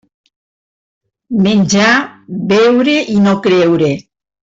[1.49, 1.91] Menjar,
[2.55, 3.97] beure i no creure.